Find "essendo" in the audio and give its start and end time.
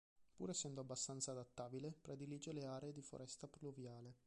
0.49-0.81